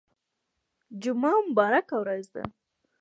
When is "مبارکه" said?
1.49-1.95